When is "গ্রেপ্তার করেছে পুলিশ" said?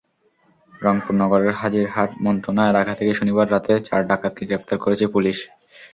4.49-5.37